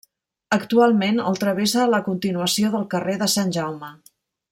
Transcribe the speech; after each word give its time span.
Actualment 0.55 1.19
el 1.31 1.37
travessa 1.43 1.85
la 1.91 1.99
continuació 2.07 2.71
del 2.77 2.87
carrer 2.95 3.19
de 3.25 3.29
Sant 3.35 3.53
Jaume. 3.59 3.93